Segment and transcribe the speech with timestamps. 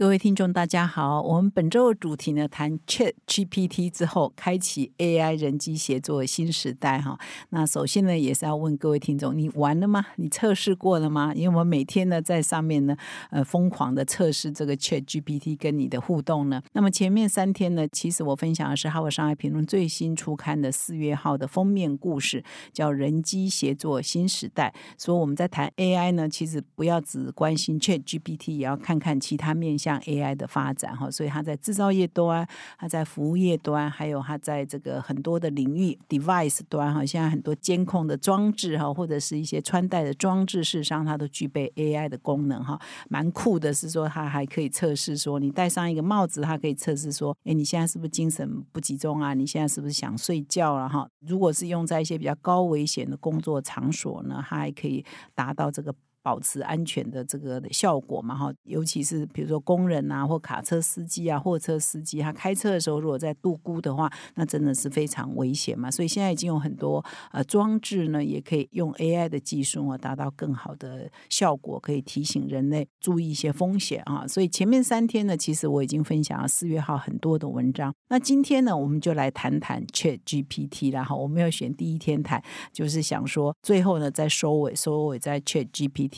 [0.00, 1.20] 各位听众，大家好。
[1.20, 7.18] 我们本周的主题呢，谈 Chat GPT 之后，开启 AI 人机协作新时代哈。
[7.50, 10.06] 那首先呢，也是要问各位听众，你玩了吗？
[10.16, 11.34] 你测试过了吗？
[11.34, 12.96] 因为我每天呢，在上面呢，
[13.28, 16.62] 呃，疯狂的测试这个 Chat GPT 跟你的互动呢。
[16.72, 24.72] 那么前面三天呢，其实我分享的是《哈佛商业评论》最新出刊的四月号的封面故事，叫“人机协作新时代”。
[24.96, 29.89] 所以我们在谈 AI 呢，其实不要只关心 Chat GPT，也要看看其他面向。
[29.90, 32.46] 像 AI 的发展哈，所以它在制造业端，
[32.78, 43.70] 它在服务业端，还有它在这个很多的领域 device 端哈，现在很多监控的装置哈，或者是一些穿戴的装置，事实上它都具备 AI 的功能哈，蛮酷的。
[43.80, 49.32] 是说它还可以测试说，你戴上一个帽子，它可以测试说，哎，你现在是不是精神不集中啊？
[49.32, 51.08] 你现在是不是想睡觉了哈？
[51.20, 55.02] 如果是用在一些比较高危险的工作场所呢，它还可以
[55.34, 55.94] 达到这个。
[56.22, 65.90] 保持安全的这个效果嘛哈，尤其是比如说工人啊，或卡车司机啊，货车司机，他开车的时候如果在度孤的话，那真的是非常危险嘛。
[65.90, 74.26] 所以现在已经有很多呃装置呢，也可以用 AI 的技术啊，达到更好的效果，可以提醒人类注意一些风险啊。
[74.26, 77.94] 所以前面三天呢，其实我已经分享了四月号很多的文章。
[78.08, 81.14] 那今天呢，我们就来谈谈 Chat GPT 啦哈。
[81.14, 85.68] 我们要选第一天谈，就是想说最后呢，再收尾，收尾在 Chat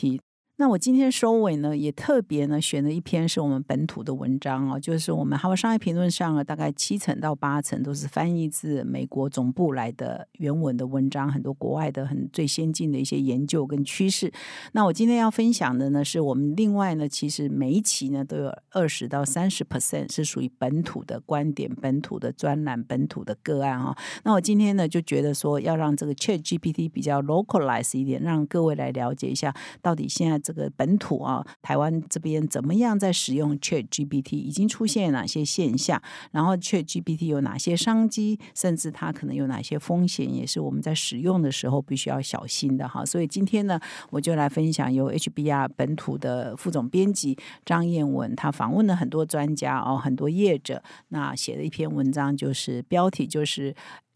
[0.03, 0.19] he
[0.57, 14.31] 那我今天收尾呢，也特别呢选了一篇是我们本土的文章哦，就是我们《哈佛商业评论》上了大概七成到八成都是翻译自美国总部来的原文的文章，很多国外的很最先进的一些研究跟趋势。
[14.73, 23.95] 那我今天要分享的呢，是我们另外呢，其实每一期呢都有二十到三十 percent 是属于本土的观点、本土的专栏、本土的个案哦。
[24.23, 29.51] 那我今天呢就觉得说，要让这个 Chat GPT 比较 localize 一点，让各位来了解一下
[29.81, 30.42] 到底现在。
[30.43, 34.35] 这个本土啊，台湾这边怎么样在使用 Chat GPT？
[34.35, 36.01] 已经出现哪些现象？
[36.31, 38.39] 然后 Chat GPT 有哪些商机？
[38.53, 40.31] 甚至它可能有哪些风险？
[40.31, 43.05] 也是我们在使用的时候必须要小心的哈。
[43.05, 53.73] 所以今天呢，我就来分享由 HBR 本土的副总编辑张燕文，他访问了很多专家哦，很多业者，那写了一篇文章，就是标题就是。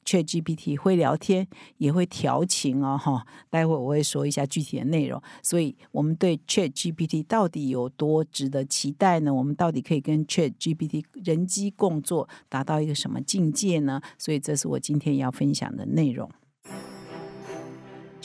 [0.08, 1.46] ChatGPT 会聊天，
[1.80, 3.26] 也会调情哦，哈！
[3.50, 5.22] 待会我会说一下具体的内容。
[5.44, 9.34] 所以，我们对 ChatGPT 到底有多值得期待呢？
[9.34, 14.02] 我们到底可以跟 ChatGPT 人机共作，达到一个什么境界呢？
[14.18, 16.32] 所以，这是我今天要分享的内容。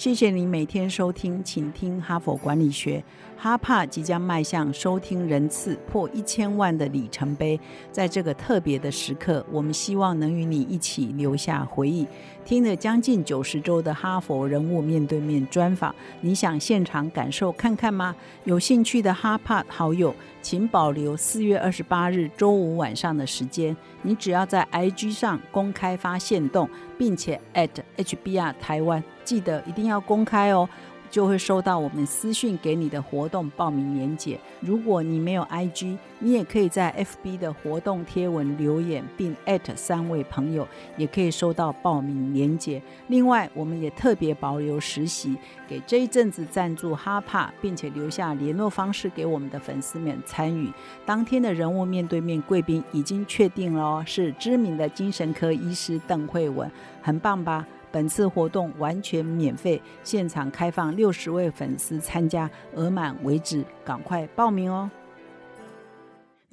[0.03, 3.01] 谢谢你每天收听，请听哈佛管理学。
[3.37, 7.59] 哈帕即将迈向收听人次破一千万的里程碑，
[7.93, 12.05] 在这个特别的时刻，我们希望能与你一起留下回忆。
[12.45, 18.15] 听了将近九十周的哈佛人物面对面专访，你想现场感受看看吗？
[18.45, 23.77] 有兴趣的哈帕好友，请保留四月二十八日周五晚上的时间。
[24.03, 30.69] 你只要在 IG 上公开发现动，并且 at HBR 台湾，记得一定要公开哦。
[31.13, 34.41] 就会收到我们私讯给你的活动报名链接。
[34.61, 36.93] 如果你没有 IG，你也可以在
[37.23, 39.37] FB 的活动贴文留言，并
[39.77, 42.81] 三位朋友，也可以收到报名链接。
[43.09, 45.37] 另外，我们也特别保留实习，
[45.69, 50.73] 给这一阵子赞助哈帕，并且留下联络方式给我们的粉丝们参与。
[51.05, 56.71] 当天的人物面对面贵宾已经确定了，是知名的精神科医师邓慧文，
[57.03, 57.67] 很棒吧？
[57.93, 64.91] 本次活动完全免费，现场开放六十位粉丝参加，额满为止，赶快报名哦！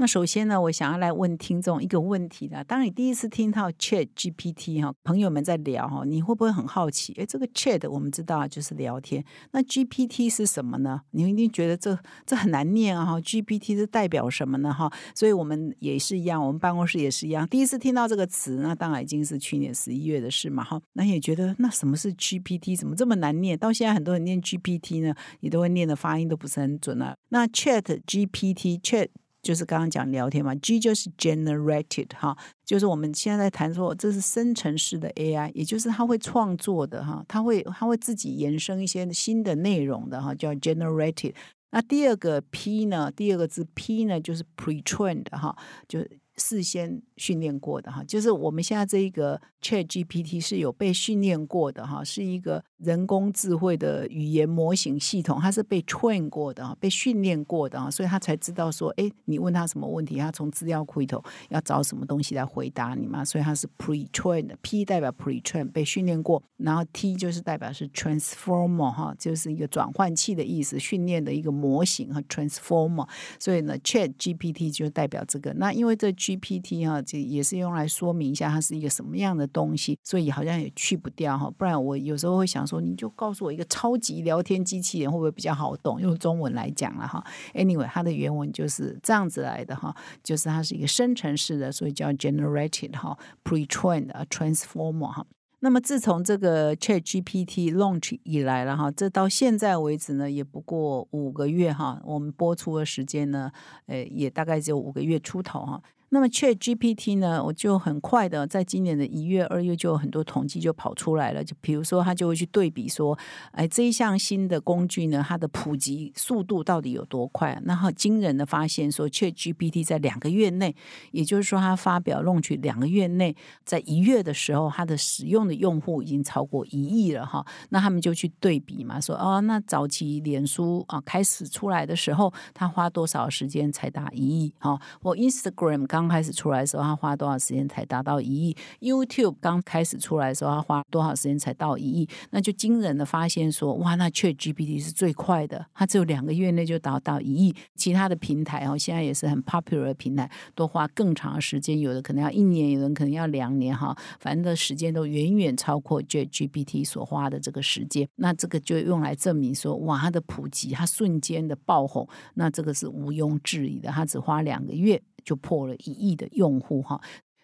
[0.01, 7.13] 那首先呢，我想要来问听众一个问题的：当你第一次听到 Chat GPT 哈，朋友们在聊哈，你会不会很好奇？
[7.19, 9.21] 哎，这个 Chat 我们知道就是聊天，
[9.51, 11.01] 那 GPT 是什么呢？
[11.11, 13.05] 你一定觉得这这很难念啊！
[13.05, 14.73] 哈，GPT 是代表什么呢？
[14.73, 20.63] 哈，所以我们也是一样，我们办公室也是一样，第一次听到这个词，那当然已经是去年十一月的事嘛。
[20.63, 22.77] 哈，那也觉得那什么是 GPT？
[22.77, 23.59] 怎么这么难念？
[23.59, 27.17] 到现在很多人念 GPT 呢，也都会念的发音都不是很准啊。
[27.27, 29.09] 那 Chat GPT，Chat
[29.41, 41.33] 就是刚刚讲聊天嘛，G 就是 generated 哈，就是我们现在在谈说这是生成式的 AI，也就是它会创作的哈，它会它会自己延伸一些新的内容的哈，叫 generated。
[41.71, 45.55] 那第二个 P 呢，第二个字 P 呢就是 pre-trained 哈，
[45.87, 45.99] 就
[46.39, 73.07] 事先训练过的哈，就是我们现在这一个 Chat GPT 是有被训练过的哈，是一个人工智慧的语言模型系统，它是被 train 过的哈，被训练过的哈，所以他才知道说，哎，你问他什么问题，他从资料库里头要找什么东西来回答你嘛，所以它是 pre-trained，P 代表 pre-trained 被训练过，然后 T 就是代表是 transformer 哈，就是一个转换器的意思，训练的一个模型和 transformer，
[73.37, 75.53] 所以呢，Chat GPT 就代表这个。
[75.53, 81.49] 那因为这 GPT 哈，这也是用来说明一下它是一个什么样的东西，所以好像也去不掉哈。
[81.57, 85.99] 不然我有时候会想说，你就告诉我一个超级聊天机器人会不会比较好懂？
[85.99, 87.23] 用中文来讲了哈。
[87.55, 95.25] Anyway，它的原文就是这样子来的哈，就是它是一个生成式的，所以叫 generated 哈，pre-trained transformer 哈。
[95.61, 102.01] 那么自从这个 Chat GPT launch 以来了哈，这到现在为止呢，也不过五个月哈。
[102.05, 103.51] 我们播出的时间呢，
[103.87, 105.81] 呃，也大概只有五个月出头哈。
[106.11, 111.43] 那么 Chat GPT 呢，我就很快的在今年的一月、二月就有很多统计就跑出来了。
[111.43, 113.17] 就比如说，他就会去对比说，
[113.51, 117.59] 哎，这一项新的工具呢，它的普及速度到底有多快？
[117.65, 120.75] 那很惊人的发现说，Chat GPT 在两个月内，
[121.11, 127.45] 也就是说，它发表弄取两个月内，在一月的时候，它的使用的用户已经超过一亿了哈。
[127.69, 134.53] 那他们就去对比嘛，说哦，那早期脸书啊开始出来的时候，它花多少时间才达一亿？
[134.57, 142.07] 哈，我 Instagram 刚刚开始出来的时候，他花多少时间才达到一亿？YouTube 刚开始出来的时候，他花多少时间才到一亿？
[142.31, 147.53] 那就惊人的发现说，哇，那 Chat GPT 是最快的，它只有两个月内就达到一亿。
[147.75, 158.07] 其他的平台哦，现在也是很 popular 的平台，都花更长的时间，有的可能要一年，有人可能要两年哈，反正的时间都远远超过 Chat GPT 所花的这个时间。
[158.15, 165.01] 那这个就用来证明说，哇，它的普及，它瞬间的爆红，那这个是毋庸置疑的，它只花两个月。
[165.29, 166.99] 就破了一亿的用户哈，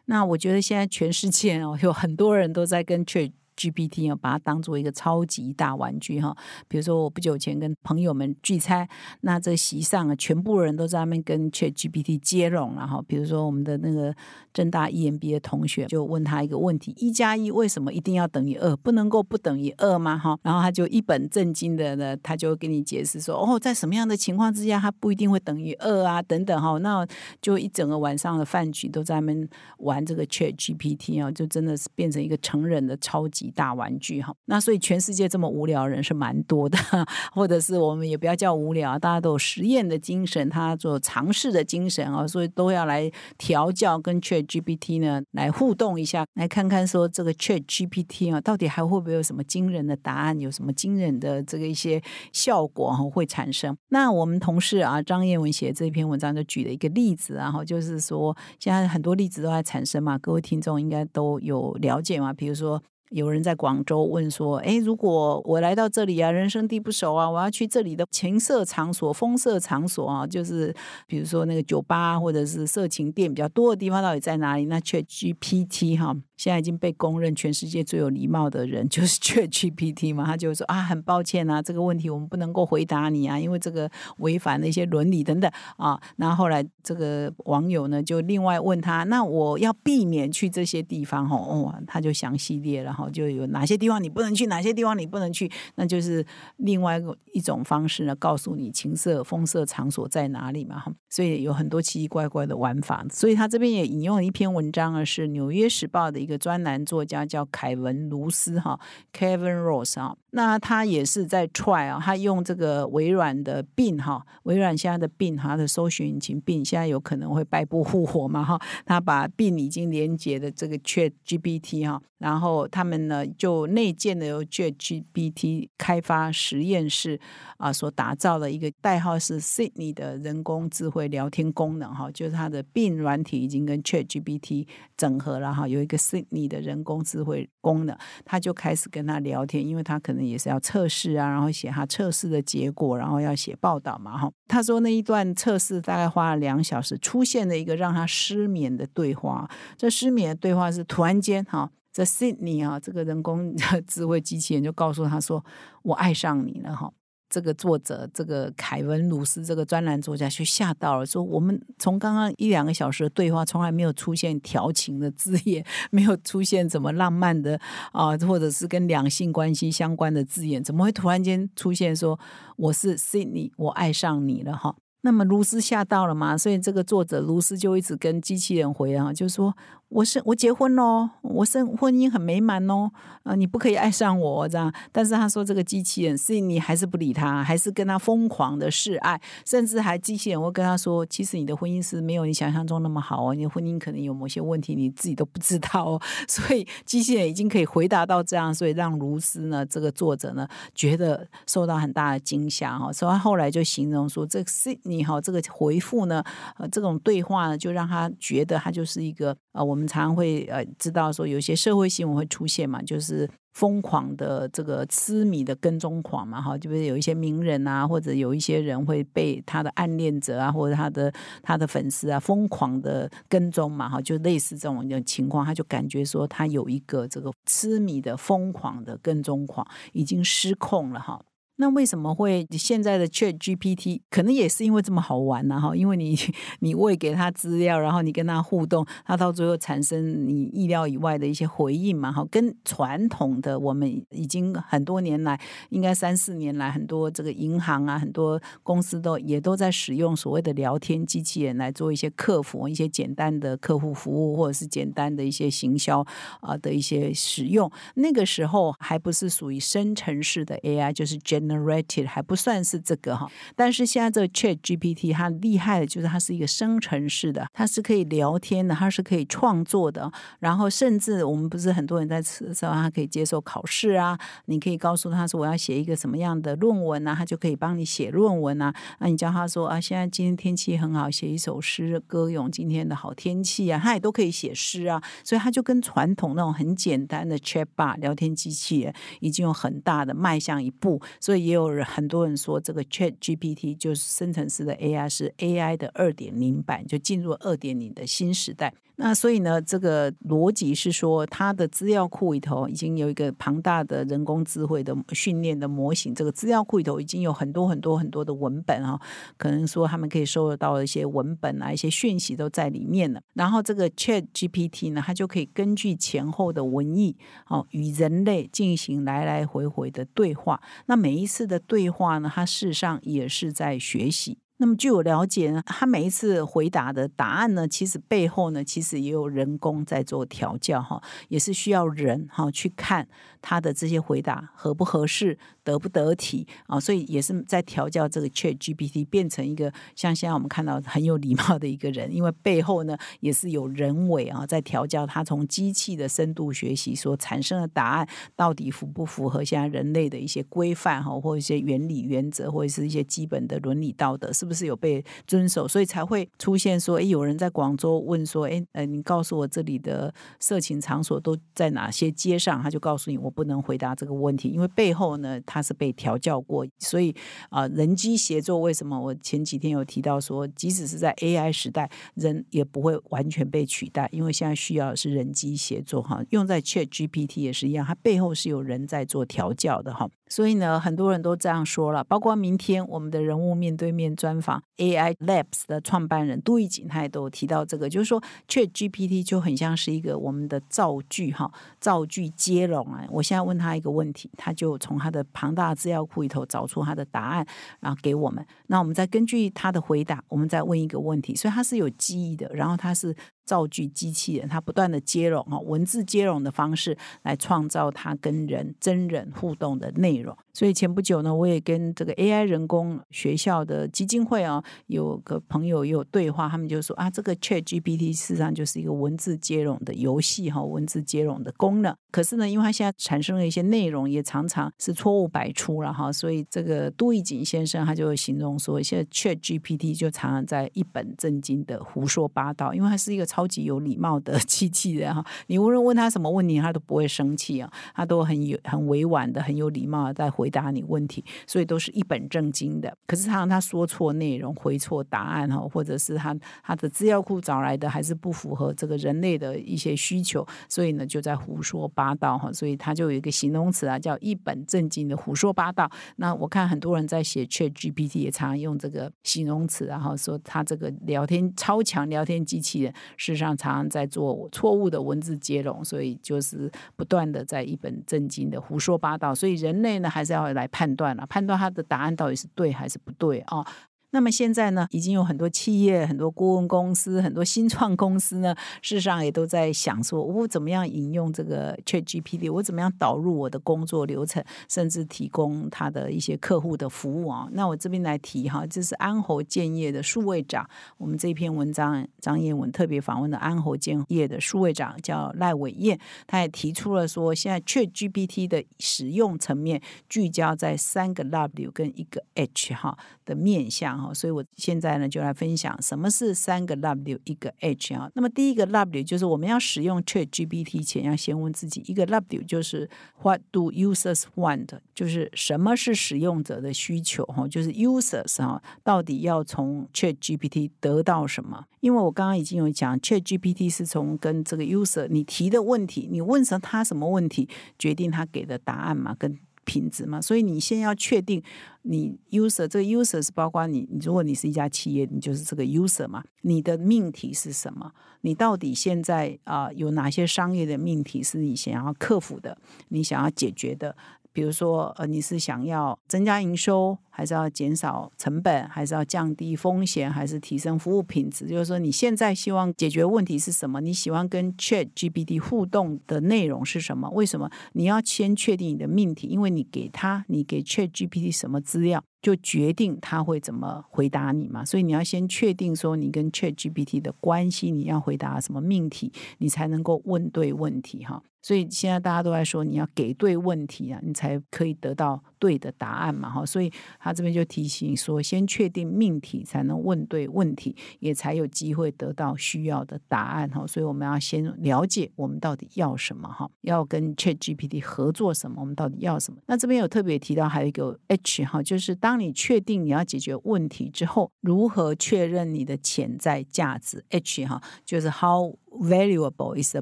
[0.05, 6.35] 那我觉得现在全世界哦，有很多人都在跟 ch GPT 啊，把它当做一个超级大玩具哈。
[6.67, 8.87] 比如说，我不久前跟朋友们聚餐，
[9.21, 13.01] 那这席上啊，全部人都在那边跟 Chat GPT 接龙了哈。
[13.07, 14.13] 比如说，我们的那个
[14.53, 18.75] 正大 EMBA 同学就问他一个问题：一加一为什么一定要等于二？
[18.77, 20.17] 不能够不等于二吗？
[20.17, 26.21] 哈，然后他就一本正经的呢，他就给你解释说：哦，在什么样的情况之下，它不一定会等于二啊？
[26.21, 27.07] 等等哈，那
[27.41, 33.44] 就一整个晚上的饭局都在那边玩这个 Chat GPT 啊，就真的是变成一个成人的超级。
[33.51, 36.77] 大玩具哈，那所以全世界这么无聊人是蛮多的，
[37.33, 52.01] 或者是我们也不要叫无聊，大家都有实验的精神，他做尝试的精神啊，所以都要来调教跟 Chat GPT 呢来互动一下，来看看说这个 Chat GPT 啊，到底还会不会有什么惊人的答案，有什么惊人的这个一些
[52.31, 53.75] 效果哈会产生？
[53.89, 62.81] 那我们同事啊张彦文写这篇文章就举了一个例子，然后就是说现在很多例子都在产生嘛，各位听众应该都有了解嘛，比如说。
[63.09, 70.73] 有人在广州问说：“哎，如果我来到这里啊，人生地不熟啊，我要去这里的情色场所、风色场所啊，就是
[71.07, 76.15] 比如说那个酒吧或者是色情店比较多的地方，到底在哪里？”那 Chat GPT 哈。
[76.37, 85.99] 现在已经被公认全世界最有礼貌的人就是 Chat GPT 嘛，他就说啊，很抱歉啊，这个问题我们不能够回答你啊，因为这个违反了一些伦理等等啊。
[86.17, 96.25] 然后后来这个网友呢就另外问他，那我要避免去这些地方，哦，他就详细列了哈，就有哪些地方你不能去，哪些地方你不能去，那就是
[96.57, 97.01] 另外
[97.31, 100.83] 一种方式呢，告诉你情色风色场所在哪里嘛。
[101.09, 106.24] 所以有很多奇奇怪怪的玩法，所以他这边也引用了一篇文章啊，是《纽约时报》的。
[106.25, 108.79] 一个专栏作家叫凯文·卢斯哈
[109.13, 127.19] ，Kevin Ross） 哈，那他也是在 try 啊，他用这个微软的病哈，微软现在的病它的搜寻引擎病现在有可能会败不复活嘛哈，他把病已经连接的这个 Chat GPT 哈，然后他们呢就内建的由 Chat GPT 开发实验室
[127.57, 135.97] 啊所打造的一个代号是 Sydney 的人工智慧聊天功能哈，就是它的病软体已经跟 Chat GPT 整合了哈，有一个。
[136.29, 144.31] 你的人工智慧功能，他就开始跟他聊天，因为他可能也是要测试啊，然后写他测试的结果，然后要写报道嘛，哈。
[144.47, 149.49] 他说那一段测试大概花了两小时，出现了一个让他失眠的对话。
[149.77, 153.55] 这失眠的对话是突然间，哈，这 Sydney 啊，这个人工
[153.87, 155.43] 智慧机器人就告诉他说
[155.83, 156.91] ：“我爱上你了，哈。”
[157.35, 167.59] 这个作者，这个凯文·鲁斯这个专栏作家，就吓到了，说我们从刚刚一两个小时的对话，从来没有出现调情的字眼，没有出现怎么浪漫的
[167.91, 172.17] 啊，或者是跟两性关系相关的字眼，怎么会突然间出现说
[172.55, 174.73] 我是 Sydney，我爱上你了哈？
[175.01, 176.37] 那么卢斯吓到了嘛？
[176.37, 179.53] 所以这个作者卢斯就一直跟机器人回啊，就说。
[179.89, 182.91] 我是我结婚喽，我生婚姻很美满哦，
[183.23, 184.73] 呃，你不可以爱上我这样。
[184.91, 196.01] 但是他说这个机器人是你还是不理他，还是跟他疯狂的示爱，甚至还机器人会跟他说，其实你的婚姻是没有你想象中那么好哦，你的婚姻可能有某些问题，你自己都不知道哦。
[196.27, 202.91] 所以机器人已经可以回答到这样，所以让卢斯呢这个作者呢觉得受到很大的惊吓哈。
[202.91, 206.23] 所以他后来就形容说，这是你哈这个回复呢，
[206.57, 209.74] 呃，这种对话呢，就让他觉得他就是一个呃我。
[209.75, 221.13] 我们常常会呃知道说有一些社会新闻会出现嘛，就是疯狂的这个痴迷的跟踪狂嘛，哈，就是有一些名人啊，或者有一些人会被他的暗恋者啊，或者他的
[221.43, 231.21] 他的粉丝啊疯狂的跟踪嘛，哈，就类似这种的情况，他就感觉说他有一个这个痴迷的疯狂的跟踪狂已经失控了，哈。
[231.57, 235.57] 那为什么会现在的 Chat GPT 可能也是因为这么好玩呢？
[235.57, 236.17] 哈，因为你
[236.59, 242.11] 你喂给他资料，然后你跟他互动，他到最后产生你意料以外的一些回应嘛？
[242.11, 256.05] 哈，跟传统的我们已经很多年来，应该三四年来，很多这个银行啊，很多公司都也都在使用所谓的聊天机器人来做一些客服、一些简单的客户服务，或者是简单的一些行销
[256.41, 257.71] 啊的一些使用。
[257.93, 261.44] 那个时候还不是属于生成式的 AI，就是 Gen。
[261.45, 278.73] Generated 还不算是这个哈，但是现在这个 Chat GPT 它厉害的就是它是一个生成式的，它是可以聊天的，它是可以创作的，然后甚至我们不是很多人在吃的时候，它可以接受考试啊，你可以告诉他说我要写一个什么样的论文啊，他就可以帮你写论文啊。
[278.99, 285.01] 那你叫他说啊，现在今天天气很好，写一首诗歌咏今天的好天气啊，他也都可以写诗啊。
[285.23, 291.34] 所以他就跟传统那种很简单的 Chat Bar 聊天机器人已经有很大的迈向一步，所以。
[291.39, 298.73] 也有人很多人说，这个 Chat GPT 就是生成式的 AI 是 AI 的二点零版，就进入二点零的新时代。
[298.97, 308.97] 那所以呢，这个逻辑是说，它的资料库里头已经有一个庞大的人工智慧的训练的模型，这个资料库里头已经有很多很多很多的文本啊，
[309.35, 313.19] 可能说他们可以收得到一些文本啊，一些讯息都在里面了。
[313.33, 317.17] 然后这个 Chat GPT 呢，它就可以根据前后的文意，
[317.49, 320.61] 哦，与人类进行来来回回的对话。
[320.85, 324.37] 那每一一次的对话呢，他事实上也是在学习。
[324.57, 333.07] 那么据我了解呢，他每一次回答的答案呢，其实背后呢，其实也有人工在做调教哈，也是需要人哈去看
[333.41, 335.37] 他的这些回答合不合适。
[335.65, 336.79] 得不得体啊？
[336.79, 355.67] 所以也是在调教这个 Chat GPT 变成一个像现在我们看到很有礼貌的一个人，因为背后呢也是有人为啊在调教他从机器的深度学习所产生的答案到底符不符合现在人类的一些规范哈，或一些原理原则，或者是一些基本的伦理道德，是是不是有被遵守？
[355.67, 362.61] 所以才会出现说，哎，有人在广州问说，哎，呃，你告诉我这里的色情场所都在哪些街上？
[362.61, 365.39] 他就告诉你，我不能回答这个问题，因为背后呢。
[365.47, 367.15] 他是被调教过，所以
[367.49, 368.99] 啊，人机协作为什么？
[368.99, 376.21] 我前几天有提到说，即使是在 AI 时代，人也不会完全被取代，因为现在需要的是人机协作哈。
[376.31, 380.09] 用在 Chat GPT 也是一样，它背后是有人在做调教的哈。
[380.27, 393.05] 所以呢，很多人都这样说了，包括明天我们的人物面对面专访 AI Labs 的创办人杜义景，他也都提到这个，就是说，Chat GPT 就很像是一个我们的造句哈，造句接龙啊。
[393.09, 397.45] 我现在问他一个问题，他就从他的庞大资料库里头找出他的答案，
[397.79, 398.45] 然后给我们。
[398.67, 403.15] 那我们再根据他的回答，我们再问一个问题，所以他是有记忆的，然后他是。
[403.45, 410.35] 造句机器人，它不断的接龙哈，文字接龙的方式来创造它跟人真人互动的内容。
[410.53, 421.95] 所以前不久呢，我也跟这个 AI 人工学校的基金会啊，有个朋友也有对话，他们就说啊，这个 Chat GPT 事实上就是一个文字接龙的游戏哈，文字接龙的功能。
[422.09, 433.25] 可是呢，因为它现在产生了一些内容，也常常是错误百出了哈，所以这个杜义景先生他就形容说，现在 Chat GPT 就常常在一本正经的胡说八道，因为它是一个。
[433.35, 442.97] 超级有礼貌的机器人哈， 你无论问他什么问题，他都不会生气啊，他都很有很委婉的、很有礼貌的在回答你问题，所以都是一本正经的。
[443.05, 452.49] 可是他让他说错内容、回错答案哈，或者是他他的资料库找来的还是不符合这个人类的一些需求，所以呢就在胡说八道哈。
[452.53, 455.91] 所以他就有一个形容词啊，叫一本正经的胡说八道。
[456.15, 462.93] 那我看很多人在写 Chat GPT 也常常用这个形容词，然后说他这个聊天超强聊天机器人。
[463.25, 469.33] 事实上，常常在做错误的文字接龙，所以就是不断的在一本正经的胡说八道。
[469.33, 473.65] 所以人类呢，还是要来判断了，判断他的答案到底是对还是不对啊。
[474.11, 487.49] 那么现在呢，已经有很多企业、很多顾问公司、很多新创公司呢，事实上也都在想说，我怎么样引用这个 Chat GPT，我怎么样导入我的工作流程，甚至提供他的一些客户的服务啊。
[487.51, 504.04] 那我这边来提哈，这是安侯建业的数位长，我们这篇文章张彦文特别访问的安侯建业的数位长叫赖伟燕，他也提出了说，现在 Chat GPT 的使用层面聚焦在三个 W 跟一个 H 哈的面向。
[504.13, 508.09] 所以，我现在呢就来分享什么是三个 W 一个 H 啊。
[508.13, 512.89] 那么，第一个 W 就是我们要使用 Chat GPT 前，要先问自己一个 W，就是
[513.21, 514.67] What do users want？
[514.93, 517.25] 就是什么是使用者的需求？
[517.25, 521.65] 哈，就是 users 哈，到底要从 Chat GPT 得到什么？
[521.79, 527.47] 因为我刚刚已经有讲，Chat GPT 是从跟这个 user 你提的问题，你问什他什么问题，
[527.77, 529.37] 决定他给的答案嘛，跟。
[529.65, 531.43] 品质嘛，所以你先要确定
[531.81, 536.23] 你 user 这个 user 是包括你，如果你是一家企业，你就是这个 user 嘛。
[536.41, 537.91] 你的命题是什么？
[538.21, 542.57] 你到底现在啊有哪些商业的命题是你想要克服的？
[542.89, 543.95] 你想要解决的？
[544.35, 551.47] 比如说，呃，你是想要增加营收，还是要减少成本，还是要降低风险，还是提升服务品质？
[551.47, 553.79] 就是说，你现在希望解决问题是什么？
[553.79, 557.09] 你喜欢跟 Chat GPT 互动的内容是什么？
[557.11, 559.27] 为什么你要先确定你的命题？
[559.27, 564.65] 因为你给他，你给 Chat GPT 什么资料，就决定他会怎么回答你嘛。
[564.65, 571.21] 所以你要先确定说你跟 Chat GPT 的关系，你要回答什么命题，你才能够问对问题哈。
[571.43, 576.43] 所以现在大家都在说，你要给对问题啊，你才可以得到对的答案嘛，哈。
[576.43, 583.67] 所以他这边就提醒说，先确定命题，才能问对问题，也才有机会得到需要的答案，哈。
[583.67, 589.39] 所以我们要先了解我们到底要什么，哈，要跟 Chat GPT 合作什么，我们到底要什么。
[589.45, 599.81] 那这边有特别提到还有一个 H 哈，就是当你确定你要解决问题之后，如何确认你的潜在价值？H 哈，就是 How valuable is the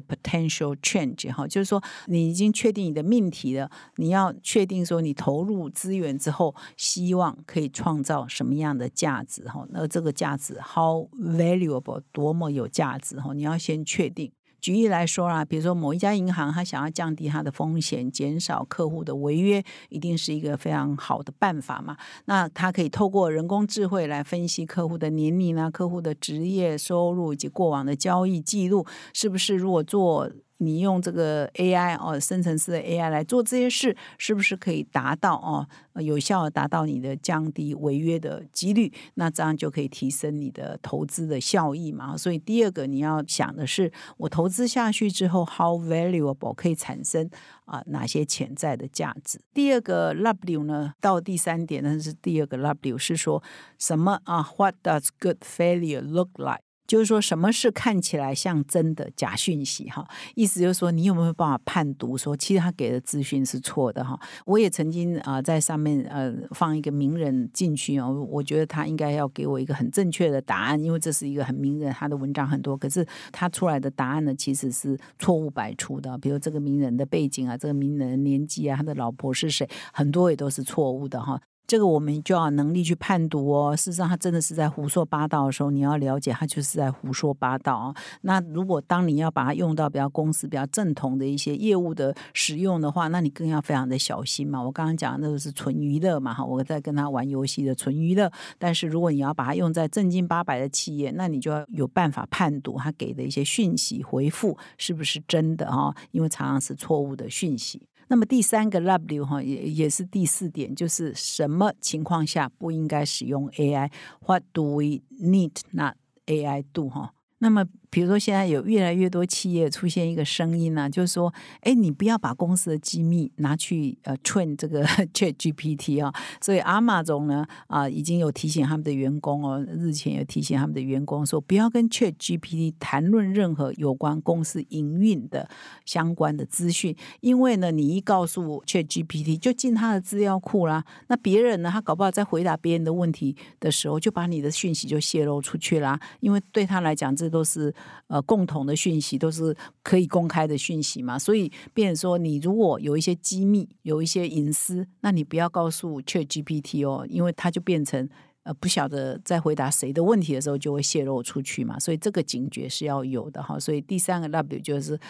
[0.00, 1.46] potential change 哈。
[1.46, 9.66] 就是说，你已经确定你的命题了，你要确定说你投入资源之后，希望可以创造什么样的价值哈？
[9.70, 13.32] 那这个价值 how valuable 多么有价值哈？
[13.34, 14.30] 你要先确定。
[14.60, 21.98] 举例来说啦，比如说某一家银行，它想要降低它的风险，减少客户的违约，一定是一个非常好的办法嘛。
[22.24, 30.30] 那它可以透过人工智慧来分析客户的年龄啊、客户的职业、收入以及过往的交易记录，是不是如果做。
[30.58, 35.66] 你用这个 AI 哦，生成式的 AI 来做这些事，是不是可以达到哦，
[36.00, 38.92] 有效达到你的降低违约的几率？
[39.14, 42.16] 那这样就可以提升你的投资的效益嘛。
[42.16, 47.28] 所以第二个你要想的是，我投资下去之后，how valuable 可以产生
[47.64, 49.40] 啊哪些潜在的价值？
[49.52, 53.42] 第二个 W 呢，到第三点呢是第二个 W 是说
[53.78, 56.63] 什么啊？What does good failure look like？
[56.86, 59.88] 就是说，什么是看起来像真的假讯息？
[59.88, 64.04] 哈，意思就是说，你有没有办法判读说，其实他给的资讯是错的？
[64.04, 76.16] 哈，我也曾经啊，在上面呃放一个名人进去哦，我觉得他应该要给我一个很正确的答案，因为这是一个很名人，他的文章很多，可是他出来的答案呢，其实是错误百出的。
[76.18, 81.40] 比如这个名人的背景啊，这个名人年纪啊，他的老婆是谁，很多也都是错误的哈。
[81.66, 83.74] 这个我们就要能力去判读哦。
[83.74, 87.94] 事实上，他真的是在胡说八道的时候，你要了解他就是在胡说八道啊。
[88.22, 94.62] 那如果当你要把它用到比较公司比较正统的一些业务的使用的话，那你更要非常的小心嘛。
[94.62, 98.30] 我刚刚讲那个是纯娱乐嘛，哈，我在跟他玩游戏的纯娱乐。
[98.58, 107.88] 但是如果你要把它用在正经八百的企业，那你就要有办法判读他给的一些讯息回复是不是真的哈，因为常常是错误的讯息。
[108.08, 117.14] 那么第三个 W 哈也也是第四点，就是什么情况下不应该使用 AI？What do we need not AI do 哈？
[117.38, 117.66] 那么。
[117.94, 126.12] 比如说，现在有越来越多企业出现一个声音呢，就是说，哎，你不要把公司的机密拿去呃 train 这个 Chat GPT 啊。
[126.40, 135.48] 所以阿马总呢啊，已经有提醒他们的员工哦，日前有提醒他们的员工说，不要跟 Chat GPT 谈论任何有关公司营运的
[135.84, 146.00] 相关的资讯，因为呢，你一告诉 Chat GPT 就进他的资料库啦，那别人呢，他搞不好在回答别人的问题的时候，就把你的讯息就泄露出去啦。
[146.18, 147.72] 因为对他来讲，这都是。
[148.06, 158.08] 呃，共同的讯息都是可以公开的讯息嘛，所以，变说，你如果有一些机密，有一些隐私，那你不要告诉 Chat GPT 哦，因为它就变成
[158.42, 163.58] 呃，不晓得在回答谁的问题的时候就会泄露出去嘛，所以这个警觉是要有的哈。
[163.58, 165.00] 所以第三个 W 就是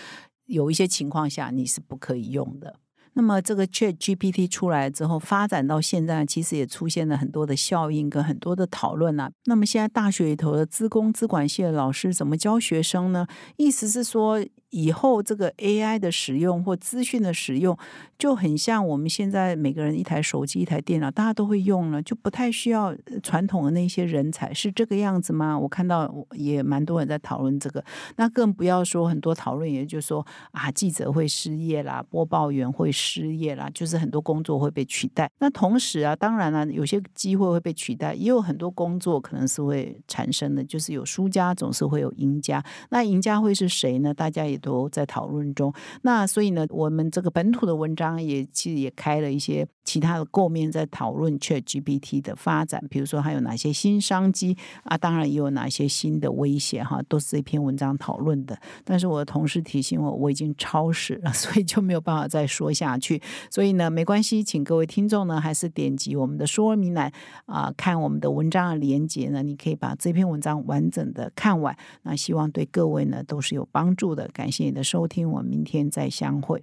[0.46, 2.78] 有一些情况下你是不可以用的。
[3.14, 9.31] 那么这个 Chat GPT 出来之后，发展到现在，其实也出现了很多的效应跟很多的讨论啊。
[9.46, 13.27] 那么现在大学里头的资工资管系的老师怎么教学生呢？
[13.57, 14.44] 意思是说。
[14.74, 17.78] 以后这个 AI 的使用或资讯的使用，
[18.18, 25.56] 就很像我们现在每个人一台手机、一台电脑，大家都会用了，就不太需要传统的那些人才，是这个样子吗？
[25.56, 27.84] 我看到也蛮多人在讨论这个，
[28.16, 35.30] 那更不要说很多讨论，也就是说啊，记者会失业啦，播报员会失业啦，就是很多工作会被取代。
[35.38, 42.60] 那同时啊，当然了，有些机会会被取代，也有很多工作可能是会产生的，就是有输家总是会有赢家。
[42.90, 44.12] 那赢家会是谁呢？
[44.12, 44.60] 大家也。
[44.64, 58.59] 都在讨论中，那所以呢，我们这个本土的文章也其实也开了一些其他的构面，在讨论 Chat GPT 的发展，比如说还有哪些新商机啊，当然也有哪些新的威胁哈，都是这篇文章讨论的。
[58.83, 63.20] 但是我的同事提醒我，我已经超时了， 所以就没有办法再说下去。
[63.51, 67.12] 所以呢，没关系，请各位听众呢，还是点击我们的说明栏
[67.44, 71.77] 啊，看我们的文章的连接呢，你可以把这篇文章完整的看完。
[72.05, 74.51] 那希望对各位呢都是有帮助的，感。
[74.55, 76.62] 谢你的收听，我们明天再相会。